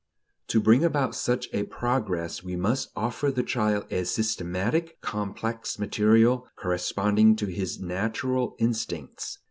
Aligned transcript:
To 0.47 0.59
bring 0.59 0.83
about 0.83 1.13
such 1.13 1.47
a 1.53 1.61
progress 1.61 2.43
we 2.43 2.55
must 2.55 2.89
offer 2.95 3.29
the 3.29 3.43
child 3.43 3.85
a 3.93 4.03
systematic, 4.03 4.99
complex 5.01 5.77
material, 5.77 6.47
corresponding 6.55 7.35
to 7.35 7.45
his 7.45 7.79
natural 7.79 8.55
instincts. 8.57 9.37